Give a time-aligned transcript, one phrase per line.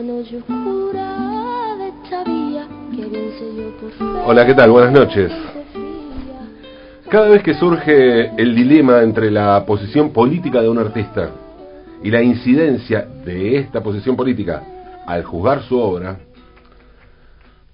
[0.00, 0.42] que.
[4.24, 4.70] Hola, ¿qué tal?
[4.70, 5.30] Buenas noches.
[7.10, 11.30] Cada vez que surge el dilema entre la posición política de un artista
[12.02, 14.62] y la incidencia de esta posición política
[15.06, 16.18] al juzgar su obra,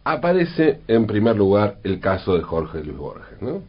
[0.02, 3.62] aparece en primer lugar el caso de Jorge Luis Borges, ¿no?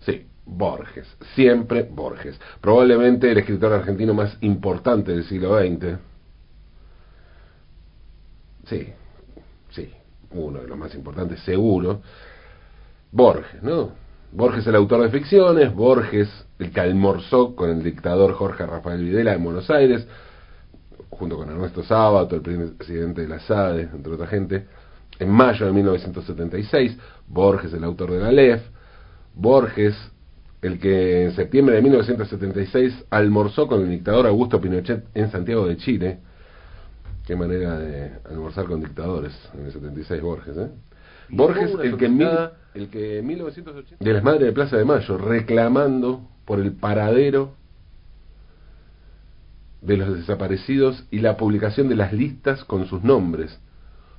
[0.00, 6.09] Sí, Borges, siempre Borges, probablemente el escritor argentino más importante del siglo XX
[8.70, 8.86] Sí,
[9.70, 9.90] sí,
[10.30, 12.02] uno de los más importantes, seguro.
[13.10, 13.90] Borges, ¿no?
[14.30, 16.28] Borges el autor de ficciones, Borges
[16.60, 20.06] el que almorzó con el dictador Jorge Rafael Videla en Buenos Aires,
[21.08, 24.68] junto con Ernesto Sábato, el presidente de la SADE, entre otra gente,
[25.18, 26.96] en mayo de 1976,
[27.26, 28.62] Borges el autor de la LEF,
[29.34, 29.96] Borges
[30.62, 35.76] el que en septiembre de 1976 almorzó con el dictador Augusto Pinochet en Santiago de
[35.76, 36.20] Chile.
[37.26, 40.70] Qué manera de almorzar con dictadores en el 76 Borges, ¿eh?
[41.28, 42.20] Borges, el que, en
[42.74, 47.54] el que en 1980 de las Madres de Plaza de Mayo, reclamando por el paradero
[49.80, 53.58] de los desaparecidos y la publicación de las listas con sus nombres.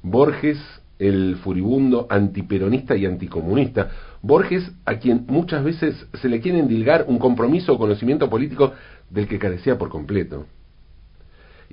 [0.01, 0.57] Borges,
[0.97, 3.89] el furibundo antiperonista y anticomunista.
[4.21, 8.73] Borges, a quien muchas veces se le quiere endilgar un compromiso o conocimiento político
[9.09, 10.45] del que carecía por completo.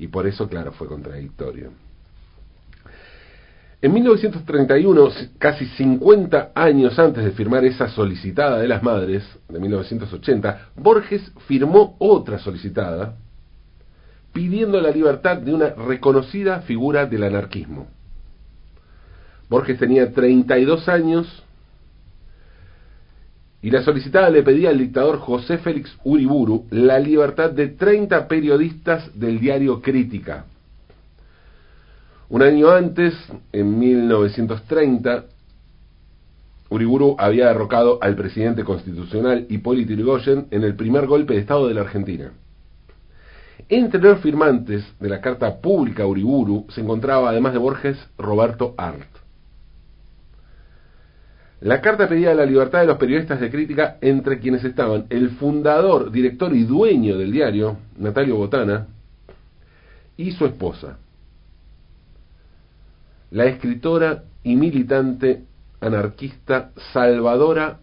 [0.00, 1.72] Y por eso, claro, fue contradictorio.
[3.80, 10.70] En 1931, casi 50 años antes de firmar esa solicitada de las madres, de 1980,
[10.76, 13.16] Borges firmó otra solicitada
[14.32, 17.86] pidiendo la libertad de una reconocida figura del anarquismo.
[19.48, 21.44] Borges tenía 32 años
[23.62, 29.18] y la solicitada le pedía al dictador José Félix Uriburu la libertad de 30 periodistas
[29.18, 30.44] del diario Crítica,
[32.30, 33.14] un año antes,
[33.52, 35.24] en 1930,
[36.68, 41.72] Uriburu había derrocado al presidente constitucional Hipólito Yrigoyen en el primer golpe de Estado de
[41.72, 42.32] la Argentina.
[43.70, 49.08] Entre los firmantes de la carta pública Uriburu se encontraba, además de Borges, Roberto Arlt.
[51.60, 56.12] La carta pedía la libertad de los periodistas de crítica, entre quienes estaban el fundador,
[56.12, 58.86] director y dueño del diario, Natalio Botana,
[60.16, 60.98] y su esposa,
[63.30, 65.44] la escritora y militante
[65.80, 67.80] anarquista Salvadora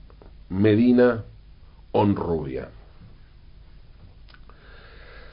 [0.49, 1.23] Medina
[1.91, 2.69] Honrubia.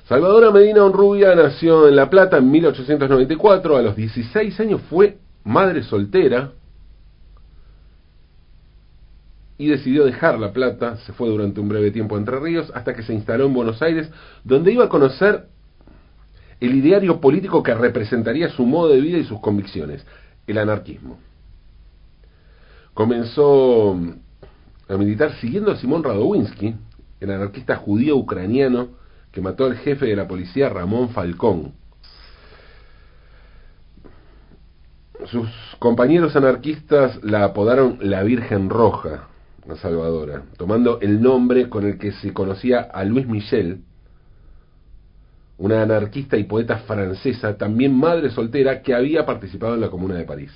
[0.08, 5.84] Salvadora Medina Honrubia nació en La Plata en 1894, a los 16 años fue madre
[5.84, 6.52] soltera
[9.62, 12.94] y decidió dejar La Plata, se fue durante un breve tiempo a Entre Ríos hasta
[12.94, 14.10] que se instaló en Buenos Aires,
[14.42, 15.46] donde iba a conocer
[16.58, 20.04] el ideario político que representaría su modo de vida y sus convicciones,
[20.48, 21.20] el anarquismo.
[22.92, 23.96] Comenzó
[24.88, 26.74] a militar siguiendo a Simón Radowinsky,
[27.20, 28.88] el anarquista judío ucraniano
[29.30, 31.74] que mató al jefe de la policía Ramón Falcón.
[35.26, 35.48] Sus
[35.78, 39.28] compañeros anarquistas la apodaron la Virgen Roja,
[39.66, 43.80] la Salvadora, tomando el nombre con el que se conocía a Luis Michel,
[45.58, 50.24] una anarquista y poeta francesa, también madre soltera, que había participado en la Comuna de
[50.24, 50.50] París.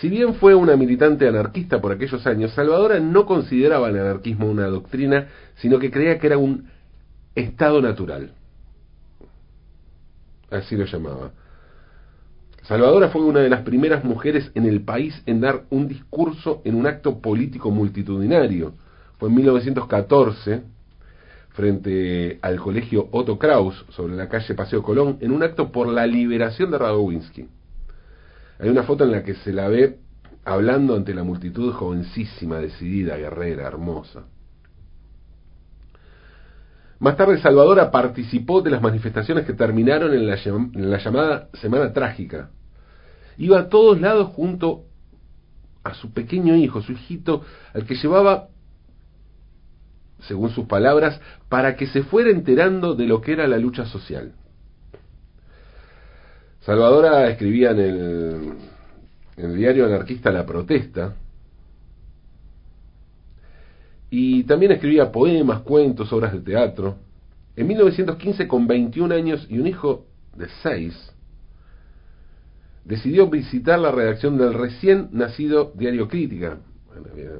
[0.00, 4.66] Si bien fue una militante anarquista por aquellos años, Salvadora no consideraba el anarquismo una
[4.66, 6.68] doctrina, sino que creía que era un
[7.34, 8.32] estado natural.
[10.50, 11.30] Así lo llamaba.
[12.68, 16.74] Salvadora fue una de las primeras mujeres en el país en dar un discurso en
[16.74, 18.74] un acto político multitudinario.
[19.18, 20.62] Fue en 1914
[21.50, 26.08] frente al colegio Otto Kraus sobre la calle Paseo Colón en un acto por la
[26.08, 27.48] liberación de Radowinsky.
[28.58, 29.98] Hay una foto en la que se la ve
[30.44, 34.24] hablando ante la multitud jovencísima, decidida, guerrera, hermosa.
[36.98, 42.50] Más tarde Salvadora participó de las manifestaciones que terminaron en la, llamada Semana Trágica.
[43.36, 44.84] Iba a todos lados junto
[45.84, 47.42] a su pequeño hijo, su hijito,
[47.74, 48.48] al que llevaba
[50.20, 51.20] según sus palabras,
[51.50, 54.32] para que se fuera enterando de lo que era la lucha social.
[56.60, 58.52] Salvadora escribía en el,
[59.36, 61.14] en el diario anarquista La Protesta,
[64.10, 66.96] y también escribía poemas, cuentos, obras de teatro.
[67.56, 70.06] En 1915, con 21 años y un hijo
[70.36, 71.12] de 6,
[72.84, 76.58] decidió visitar la redacción del recién nacido Diario Crítica.
[76.94, 77.30] Había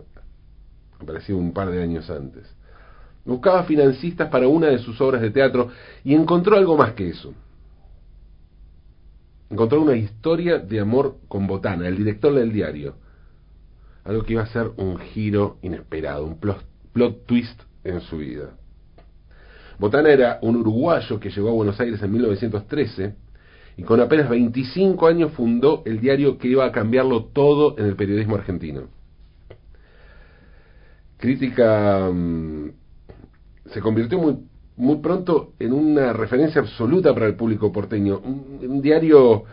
[1.00, 2.52] aparecido un par de años antes.
[3.24, 5.70] Buscaba financistas para una de sus obras de teatro
[6.04, 7.34] y encontró algo más que eso.
[9.50, 12.96] Encontró una historia de amor con Botana, el director del diario.
[14.06, 18.50] Algo que iba a ser un giro inesperado, un plot, plot twist en su vida.
[19.78, 23.14] Botana era un uruguayo que llegó a Buenos Aires en 1913
[23.76, 27.96] y con apenas 25 años fundó el diario que iba a cambiarlo todo en el
[27.96, 28.84] periodismo argentino.
[31.18, 32.70] Crítica mm,
[33.66, 34.38] se convirtió muy,
[34.76, 39.44] muy pronto en una referencia absoluta para el público porteño, un diario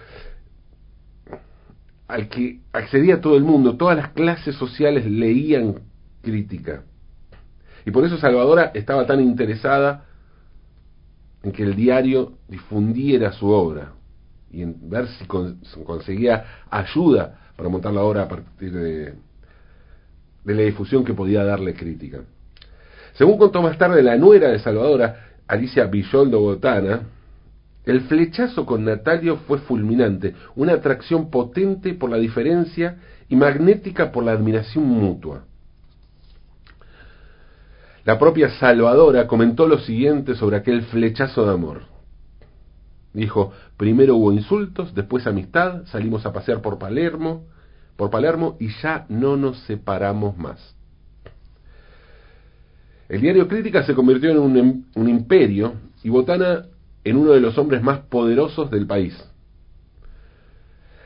[2.08, 5.82] al que accedía todo el mundo, todas las clases sociales leían
[6.22, 6.84] crítica.
[7.86, 10.06] Y por eso Salvadora estaba tan interesada
[11.44, 13.94] en que el diario difundiera su obra
[14.52, 19.14] y en ver si conseguía ayuda para montar la obra a partir de,
[20.44, 22.22] de la difusión que podía darle crítica.
[23.14, 27.02] Según contó más tarde la nuera de Salvadora, Alicia Villoldo Botana,
[27.86, 32.98] el flechazo con Natalio fue fulminante, una atracción potente por la diferencia
[33.28, 35.44] y magnética por la admiración mutua.
[38.06, 41.84] La propia Salvadora comentó lo siguiente sobre aquel flechazo de amor.
[43.14, 47.46] Dijo, primero hubo insultos, después amistad, salimos a pasear por Palermo,
[47.96, 50.76] por Palermo y ya no nos separamos más.
[53.08, 56.66] El diario Crítica se convirtió en un, em, un imperio y Botana
[57.04, 59.16] en uno de los hombres más poderosos del país.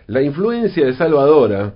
[0.07, 1.73] La influencia de Salvadora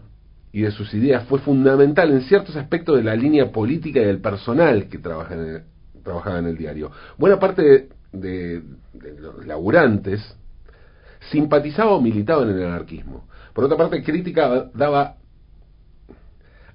[0.54, 4.22] y de sus ideas fue fundamental en ciertos aspectos de la línea política y del
[4.22, 5.64] personal que en el,
[6.04, 6.92] trabajaba en el diario.
[7.18, 8.64] Buena parte de,
[9.20, 10.36] los laburantes
[11.32, 13.28] simpatizaba o militaba en el anarquismo.
[13.54, 15.18] Por otra parte, Crítica daba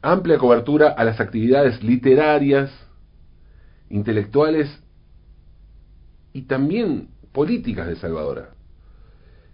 [0.03, 2.71] amplia cobertura a las actividades literarias,
[3.91, 4.69] intelectuales
[6.33, 8.51] y también políticas de Salvadora,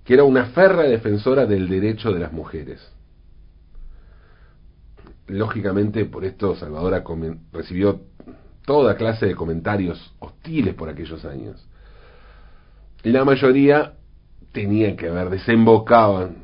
[0.05, 2.81] que era una férrea defensora del derecho de las mujeres.
[5.27, 7.05] Lógicamente, por esto Salvadora
[7.53, 8.01] recibió
[8.65, 11.67] toda clase de comentarios hostiles por aquellos años.
[13.03, 13.95] La mayoría
[14.53, 16.37] tenían que ver, desembocaban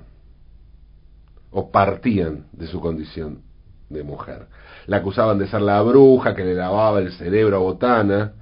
[1.50, 3.42] o partían de su condición
[3.88, 4.46] de mujer.
[4.86, 8.32] La acusaban de ser la bruja que le lavaba el cerebro a Botana,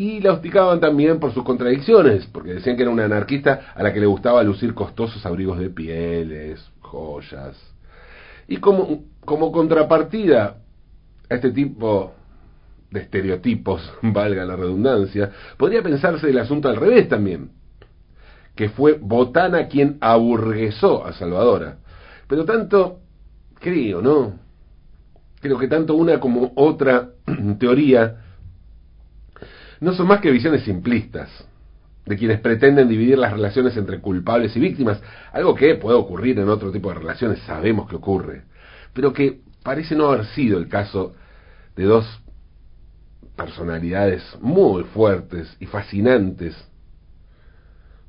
[0.00, 3.92] y la hostigaban también por sus contradicciones, porque decían que era una anarquista a la
[3.92, 7.54] que le gustaba lucir costosos abrigos de pieles, joyas.
[8.48, 10.56] Y como, como contrapartida
[11.28, 12.14] a este tipo
[12.90, 17.50] de estereotipos, valga la redundancia, podría pensarse el asunto al revés también,
[18.54, 21.76] que fue Botana quien aburguesó a Salvadora.
[22.26, 23.00] Pero tanto,
[23.58, 24.32] creo, ¿no?
[25.42, 27.10] Creo que tanto una como otra
[27.58, 28.29] teoría
[29.80, 31.28] no son más que visiones simplistas
[32.06, 35.00] de quienes pretenden dividir las relaciones entre culpables y víctimas,
[35.32, 38.42] algo que puede ocurrir en otro tipo de relaciones, sabemos que ocurre,
[38.92, 41.14] pero que parece no haber sido el caso
[41.76, 42.06] de dos
[43.36, 46.56] personalidades muy fuertes y fascinantes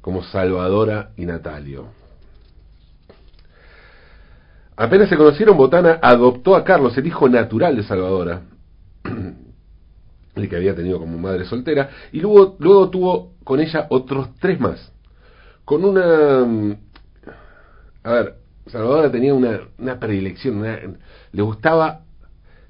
[0.01, 1.89] como Salvadora y Natalio.
[4.75, 8.41] Apenas se conocieron, Botana adoptó a Carlos, el hijo natural de Salvadora,
[10.35, 14.59] el que había tenido como madre soltera, y luego, luego tuvo con ella otros tres
[14.59, 14.91] más.
[15.65, 16.45] Con una...
[16.45, 16.77] Mm,
[18.03, 18.35] a ver,
[18.67, 20.97] Salvadora tenía una, una predilección,
[21.31, 22.01] le gustaba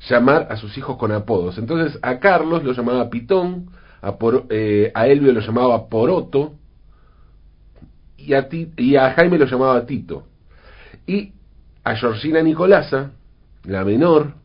[0.09, 1.57] llamar a sus hijos con apodos.
[1.57, 3.69] Entonces a Carlos lo llamaba Pitón,
[4.01, 6.55] a, por, eh, a Elvio lo llamaba Poroto,
[8.17, 10.23] y a, y a Jaime lo llamaba Tito.
[11.07, 11.33] Y
[11.83, 13.11] a Georgina Nicolasa,
[13.63, 14.35] la menor,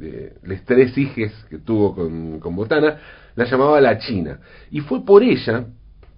[0.00, 2.98] de las tres hijes que tuvo con, con Botana,
[3.36, 4.40] la llamaba la China.
[4.70, 5.66] Y fue por ella,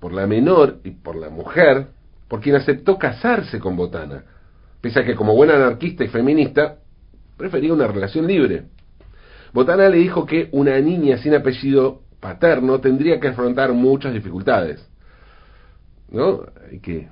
[0.00, 1.88] por la menor y por la mujer,
[2.28, 4.24] por quien aceptó casarse con Botana,
[4.80, 6.76] pese a que como buena anarquista y feminista,
[7.36, 8.64] prefería una relación libre.
[9.52, 14.88] Botana le dijo que una niña sin apellido paterno tendría que afrontar muchas dificultades.
[16.08, 16.46] ¿No?
[16.70, 17.08] Hay que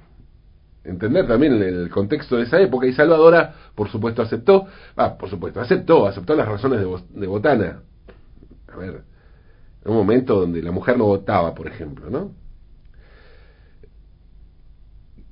[0.84, 5.60] entender también el contexto de esa época y Salvadora por supuesto aceptó, ah, por supuesto,
[5.60, 7.82] aceptó, aceptó las razones de, de Botana.
[8.72, 9.02] A ver,
[9.84, 12.32] en un momento donde la mujer no votaba, por ejemplo, ¿no?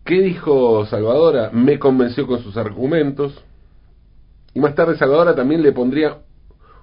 [0.05, 1.50] ¿Qué dijo Salvadora?
[1.52, 3.45] Me convenció con sus argumentos.
[4.55, 6.23] Y más tarde Salvadora también le pondría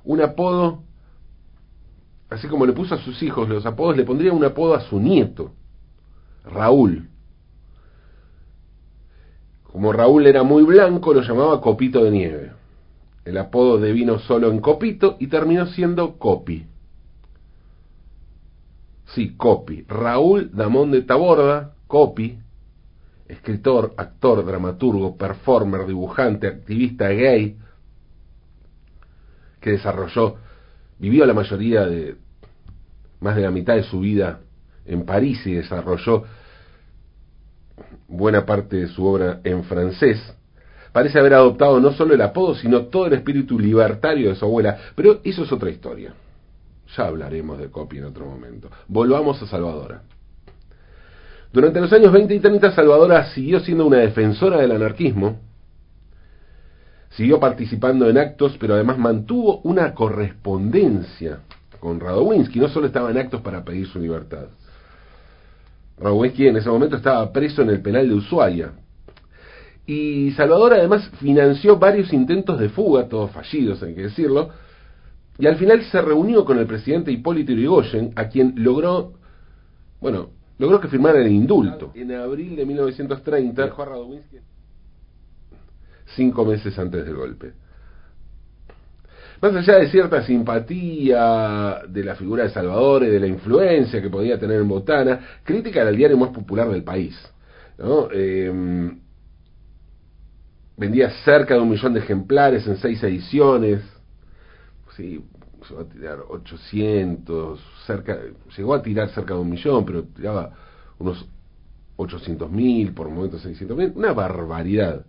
[0.04, 0.84] un apodo,
[2.30, 5.00] así como le puso a sus hijos los apodos, le pondría un apodo a su
[5.00, 5.54] nieto,
[6.44, 7.10] Raúl.
[9.76, 12.52] Como Raúl era muy blanco, lo llamaba Copito de Nieve.
[13.26, 16.66] El apodo de vino solo en Copito y terminó siendo Copi.
[19.08, 19.84] Sí, Copi.
[19.86, 22.40] Raúl Damón de Taborda, Copi,
[23.28, 27.58] escritor, actor, dramaturgo, performer, dibujante, activista gay,
[29.60, 30.38] que desarrolló,
[31.00, 32.16] vivió la mayoría de,
[33.20, 34.40] más de la mitad de su vida
[34.86, 36.24] en París y desarrolló
[38.08, 40.22] buena parte de su obra en francés,
[40.92, 44.78] parece haber adoptado no solo el apodo, sino todo el espíritu libertario de su abuela.
[44.96, 46.14] Pero eso es otra historia.
[46.96, 48.70] Ya hablaremos de Copy en otro momento.
[48.88, 50.04] Volvamos a Salvadora.
[51.52, 55.40] Durante los años 20 y 30, Salvadora siguió siendo una defensora del anarquismo,
[57.12, 61.40] siguió participando en actos, pero además mantuvo una correspondencia
[61.80, 62.60] con Radowinsky.
[62.60, 64.48] No solo estaba en actos para pedir su libertad.
[65.98, 68.74] Radowinsky en ese momento estaba preso en el penal de Ushuaia.
[69.86, 74.50] Y Salvador además financió varios intentos de fuga, todos fallidos, hay que decirlo,
[75.38, 79.14] y al final se reunió con el presidente Hipólito Yrigoyen, a quien logró,
[80.02, 81.92] bueno, logró que firmara el indulto.
[81.94, 84.38] En abril de 1930, dejó a Radowinsky
[86.16, 87.54] cinco meses antes del golpe.
[89.46, 94.10] Más allá de cierta simpatía de la figura de Salvador y de la influencia que
[94.10, 97.16] podía tener en Botana, crítica era el diario más popular del país.
[97.78, 98.10] ¿no?
[98.12, 99.00] Em,
[100.76, 103.84] vendía cerca de un millón de ejemplares en seis ediciones.
[104.96, 105.24] Sí,
[105.78, 108.18] va a tirar 800, cerca,
[108.58, 110.54] llegó a tirar cerca de un millón, pero tiraba
[110.98, 111.24] unos
[111.98, 115.06] 800 mil, por momentos 600 mil, una barbaridad.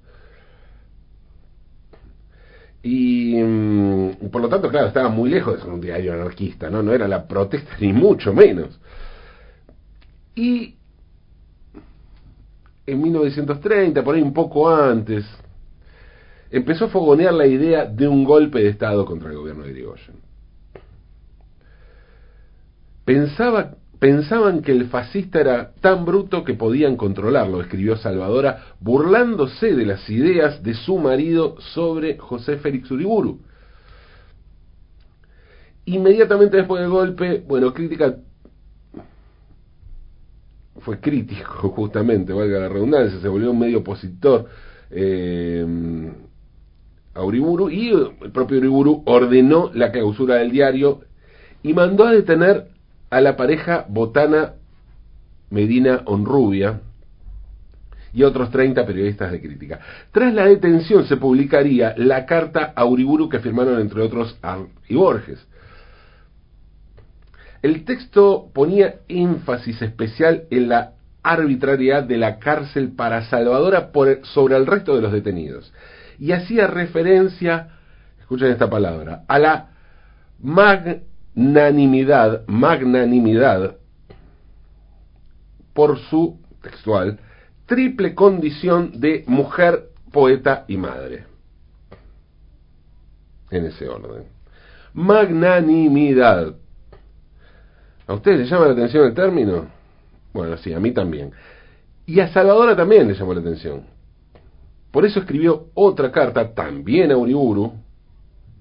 [2.89, 6.85] Y mm, por lo tanto, claro, estaba muy lejos de ser un diario anarquista, ¿no?
[6.85, 8.79] No era la protesta ni mucho menos.
[10.37, 10.77] Y
[12.87, 15.25] en 1930, por ahí un poco antes,
[16.49, 20.21] empezó a fogonear la idea de un golpe de Estado contra el gobierno de Irigoyen.
[23.05, 29.87] Pensaba pensaban que el fascista era tan bruto que podían controlarlo, escribió Salvadora, burlándose de
[29.87, 33.41] las ideas de su marido sobre José Félix Uriburu.
[35.87, 38.17] Inmediatamente después del golpe, bueno, crítica
[40.81, 44.47] fue crítico justamente, valga la redundancia, se volvió un medio opositor
[44.91, 45.65] eh,
[47.15, 51.01] a Uriburu y el propio Uriburu ordenó la clausura del diario
[51.63, 52.76] y mandó a detener
[53.11, 54.55] a la pareja Botana
[55.51, 56.81] Medina Onrubia
[58.13, 59.81] y otros 30 periodistas de crítica.
[60.11, 64.95] Tras la detención se publicaría la carta a Uriburu que firmaron entre otros Ar y
[64.95, 65.47] Borges.
[67.63, 73.91] El texto ponía énfasis especial en la arbitrariedad de la cárcel para Salvadora
[74.23, 75.73] sobre el resto de los detenidos
[76.19, 77.69] y hacía referencia,
[78.21, 79.71] escuchen esta palabra, a la
[80.41, 81.03] mag
[81.37, 83.77] magnanimidad, magnanimidad,
[85.75, 87.21] por su textual
[87.67, 91.27] triple condición de mujer, poeta y madre.
[93.51, 94.25] En ese orden.
[94.95, 96.55] Magnanimidad.
[98.07, 99.67] ¿A ustedes les llama la atención el término?
[100.33, 101.33] Bueno, sí, a mí también.
[102.07, 103.85] Y a Salvadora también le llamó la atención.
[104.91, 107.75] Por eso escribió otra carta, también a Uriburu,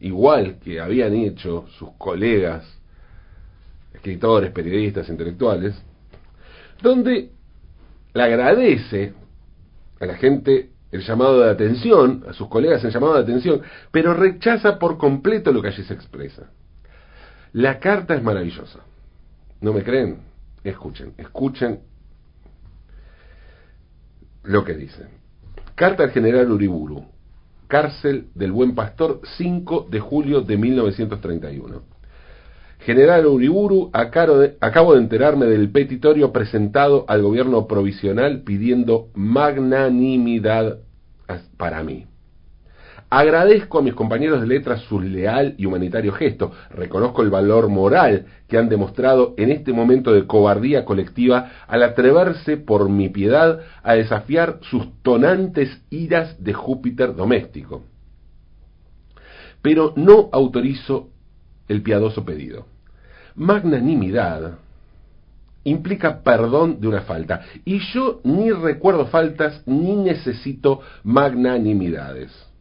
[0.05, 2.63] igual que habían hecho sus colegas,
[3.91, 5.74] escritores, periodistas, intelectuales,
[6.79, 7.31] donde
[8.13, 9.13] le agradece
[10.00, 14.13] a la gente el llamado de atención, a sus colegas el llamado de atención, pero
[14.13, 16.51] rechaza por completo lo que allí se expresa.
[17.53, 18.81] La carta es maravillosa.
[19.59, 20.19] ¿No me creen?
[20.63, 21.79] Escuchen, escuchen
[24.43, 25.07] lo que dice.
[25.74, 27.07] Carta al general Uriburu,
[27.67, 31.81] Cárcel del Buen Pastor, 5 de julio de 1931.
[32.79, 40.79] General Uriburu, acabo de enterarme del petitorio presentado al gobierno provisional pidiendo magnanimidad
[41.57, 42.05] para mí.
[43.15, 46.51] Agradezco a mis compañeros de letras su leal y humanitario gesto.
[46.69, 52.57] Reconozco el valor moral que han demostrado en este momento de cobardía colectiva al atreverse
[52.57, 57.84] por mi piedad a desafiar sus tonantes iras de Júpiter doméstico.
[59.62, 61.07] Pero no autorizo
[61.69, 62.65] el piadoso pedido.
[63.36, 64.55] Magnanimidad
[65.63, 67.43] implica perdón de una falta.
[67.63, 72.53] Y yo ni recuerdo faltas ni necesito magnanimidades.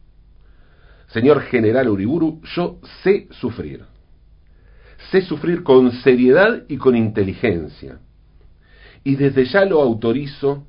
[1.15, 3.85] Señor General Uriburu, yo sé sufrir.
[5.11, 7.99] Sé sufrir con seriedad y con inteligencia.
[9.01, 10.67] Y desde ya lo autorizo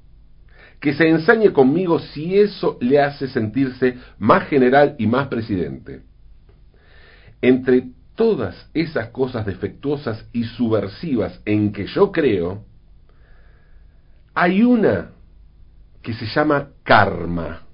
[0.79, 6.03] que se ensañe conmigo si eso le hace sentirse más general y más presidente.
[7.43, 12.65] Entre todas esas cosas defectuosas y subversivas en que yo creo,
[14.33, 15.11] hay una
[16.03, 17.66] que se llama karma.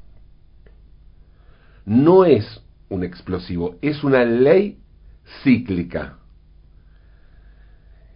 [1.85, 4.79] No es un explosivo, es una ley
[5.43, 6.19] cíclica.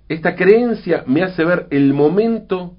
[0.08, 2.76] Esta creencia me hace ver el momento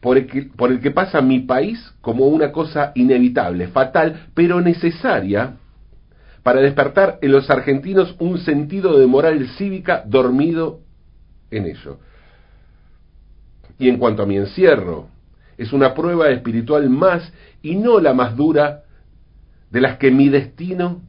[0.00, 5.56] por el, que, pasa mi país como una cosa inevitable, fatal, pero necesaria
[6.42, 10.80] para despertar en los argentinos un sentido de moral cívica dormido
[11.50, 11.98] en ello.
[13.78, 15.08] Y en cuanto a mi encierro,
[15.56, 18.83] es una prueba espiritual más y no la más dura
[19.74, 21.02] de las que mi destino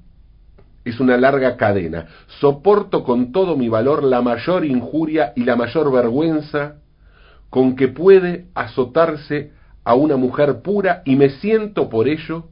[0.86, 2.08] es una larga cadena.
[2.40, 6.78] Soporto con todo mi valor la mayor injuria y la mayor vergüenza
[7.52, 9.52] con que puede azotarse
[9.84, 12.48] a una mujer pura y me siento por ello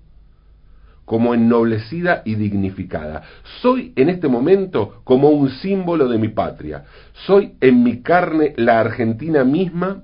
[1.06, 3.24] como ennoblecida y dignificada.
[3.64, 6.84] Soy en este momento como un símbolo de mi patria.
[7.26, 10.04] Soy en mi carne la Argentina misma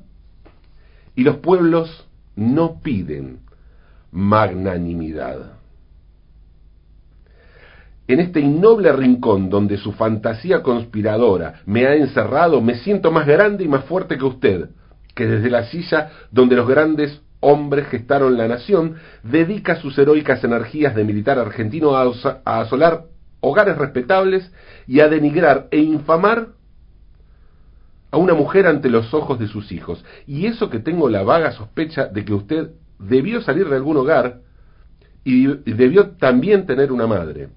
[1.16, 3.42] y los pueblos no piden
[4.12, 5.59] magnanimidad.
[8.10, 13.63] En este innoble rincón donde su fantasía conspiradora me ha encerrado, me siento más grande
[13.63, 14.70] y más fuerte que usted,
[15.13, 20.96] que desde la silla donde los grandes hombres gestaron la nación, dedica sus heroicas energías
[20.96, 22.12] de militar argentino a,
[22.46, 23.04] asolar
[23.42, 24.51] hogares respetables
[24.88, 26.48] y a denigrar e infamar
[28.10, 30.04] a una mujer ante los ojos de sus hijos.
[30.26, 34.39] Y eso que tengo la vaga sospecha de que usted debió salir de algún hogar
[35.24, 37.50] y debió también tener una madre.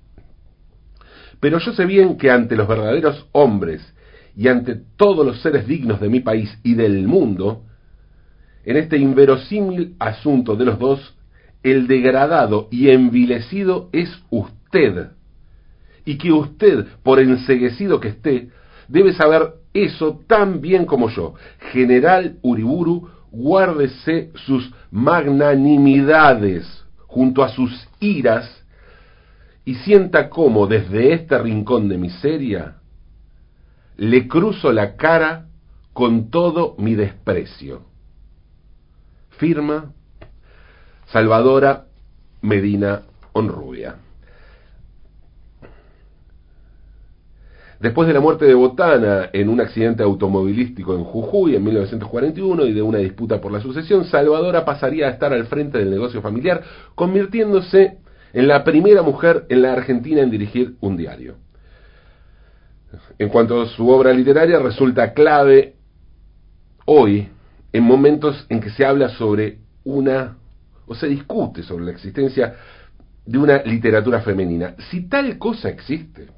[1.43, 3.83] Pero yo sé bien que ante los verdaderos hombres
[4.37, 7.65] y ante todos los seres dignos de mi país y del mundo,
[8.65, 11.17] en este inverosímil asunto de los dos,
[11.65, 15.09] el degradado y envilecido es usted.
[16.05, 18.51] Y que usted, por enseguecido que esté,
[18.87, 21.35] debe saber eso tan bien como yo.
[21.73, 28.62] General Uriburu, guárdese sus magnanimidades junto a sus iras
[29.65, 32.77] y sienta cómo desde este rincón de miseria
[33.97, 35.47] le cruzo la cara
[35.93, 37.83] con todo mi desprecio.
[39.31, 39.93] Firma
[41.07, 41.87] Salvadora
[42.41, 43.97] Medina Honrubia.
[47.79, 52.73] Después de la muerte de Botana en un accidente automovilístico en Jujuy en 1941 y
[52.73, 56.63] de una disputa por la sucesión, Salvadora pasaría a estar al frente del negocio familiar,
[56.95, 57.99] convirtiéndose
[58.33, 61.37] en la primera mujer en la Argentina en dirigir un diario.
[63.19, 65.77] En cuanto a su obra literaria, resulta clave
[66.85, 67.29] hoy
[67.73, 70.37] en momentos en que se habla sobre una,
[70.87, 72.55] o se discute sobre la existencia
[73.25, 74.75] de una literatura femenina.
[74.91, 76.29] Si tal cosa existe,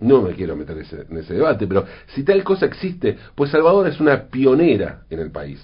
[0.00, 0.76] no me quiero meter
[1.08, 5.30] en ese debate, pero si tal cosa existe, pues Salvador es una pionera en el
[5.30, 5.60] país,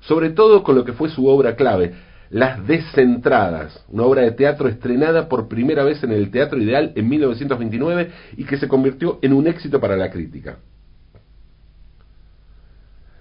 [0.00, 1.94] sobre todo con lo que fue su obra clave,
[2.30, 7.08] las Descentradas, una obra de teatro estrenada por primera vez en el Teatro Ideal en
[7.08, 10.58] 1929 y que se convirtió en un éxito para la crítica.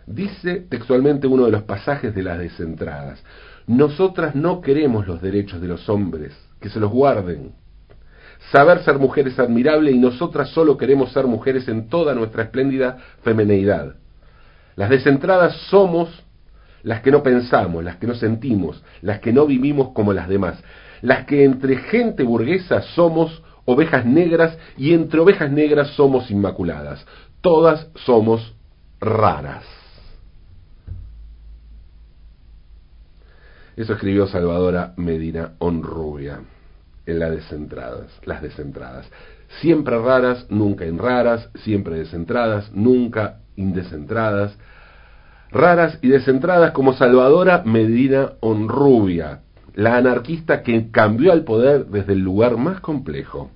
[0.05, 3.23] Dice textualmente uno de los pasajes de las Descentradas,
[3.65, 7.53] nosotras no queremos los derechos de los hombres, que se los guarden.
[8.51, 12.97] Saber ser mujer es admirable y nosotras solo queremos ser mujeres en toda nuestra espléndida
[13.23, 13.95] femeneidad.
[14.75, 16.09] Las descentradas somos
[16.83, 20.61] las que no pensamos, las que no sentimos, las que no vivimos como las demás,
[21.01, 27.05] las que entre gente burguesa somos ovejas negras y entre ovejas negras somos inmaculadas.
[27.41, 28.55] Todas somos
[28.99, 29.63] raras.
[33.75, 36.41] Eso escribió Salvadora Medina Honrubia
[37.05, 39.09] en las descentradas, las descentradas.
[39.61, 44.57] Siempre raras, nunca en raras, siempre descentradas, nunca indecentradas
[45.51, 49.41] raras y descentradas como Salvadora Medina Honrubia,
[49.73, 53.51] la anarquista que cambió al poder desde el lugar más complejo,